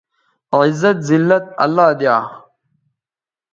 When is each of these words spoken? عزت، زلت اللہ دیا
عزت، 0.57 0.97
زلت 1.09 1.45
اللہ 1.63 1.87
دیا 1.99 2.17